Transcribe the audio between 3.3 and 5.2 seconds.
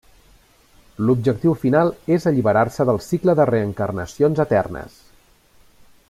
de reencarnacions eternes.